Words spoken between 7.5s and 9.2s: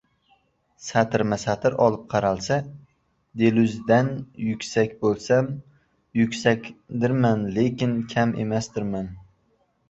lekin kam emasdirman.